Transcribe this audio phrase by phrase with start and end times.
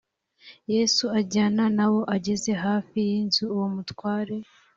[0.73, 4.35] yesu ajyana na bo ageze hafi y inzu uwo mutware